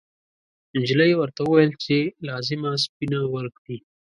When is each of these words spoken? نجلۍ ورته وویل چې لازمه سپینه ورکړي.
نجلۍ 0.77 1.11
ورته 1.15 1.39
وویل 1.43 1.71
چې 1.83 1.97
لازمه 2.27 2.71
سپینه 2.85 3.19
ورکړي. 3.35 3.77